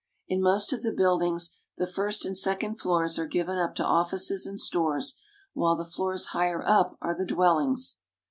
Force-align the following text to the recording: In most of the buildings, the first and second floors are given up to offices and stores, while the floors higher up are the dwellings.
In 0.27 0.41
most 0.41 0.73
of 0.73 0.81
the 0.81 0.91
buildings, 0.91 1.51
the 1.77 1.85
first 1.85 2.25
and 2.25 2.35
second 2.35 2.79
floors 2.81 3.19
are 3.19 3.27
given 3.27 3.59
up 3.59 3.75
to 3.75 3.85
offices 3.85 4.47
and 4.47 4.59
stores, 4.59 5.13
while 5.53 5.75
the 5.75 5.85
floors 5.85 6.29
higher 6.33 6.63
up 6.65 6.97
are 7.03 7.13
the 7.15 7.23
dwellings. 7.23 7.97